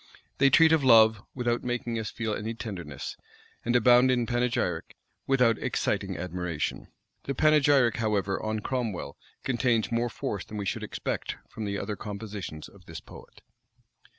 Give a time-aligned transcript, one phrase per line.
[0.39, 3.17] They treat of love, without making us feel any tenderness;
[3.63, 4.95] and abound in panegyric,
[5.27, 6.87] without exciting admiration.
[7.25, 11.95] The panegyric, however, on Cromwell, contains more force than we should expect, from the other
[11.95, 13.41] compositions of this poet.